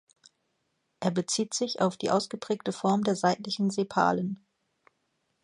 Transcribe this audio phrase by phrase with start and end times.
[0.99, 4.43] Er bezieht sich auf die ausgeprägte Form der seitlichen Sepalen.